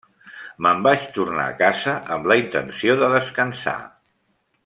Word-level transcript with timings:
Me’n 0.67 0.79
vaig 0.87 1.03
tornar 1.17 1.43
a 1.49 1.53
casa 1.59 1.93
amb 2.17 2.31
la 2.33 2.39
intenció 2.45 2.97
de 3.03 3.13
descansar. 3.13 3.79